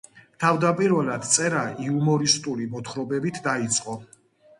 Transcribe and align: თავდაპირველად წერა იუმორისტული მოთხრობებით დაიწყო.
თავდაპირველად 0.43 1.27
წერა 1.33 1.61
იუმორისტული 1.87 2.65
მოთხრობებით 2.77 3.39
დაიწყო. 3.49 3.99